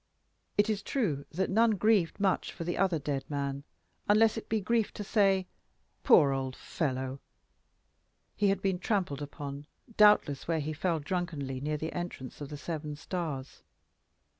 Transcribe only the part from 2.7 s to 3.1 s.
other